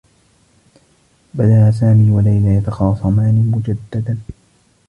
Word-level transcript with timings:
بدآ 1.33 1.71
سامي 1.71 2.09
و 2.11 2.19
ليلى 2.19 2.55
يتخاصمان 2.55 3.51
مجدّدا. 3.51 4.17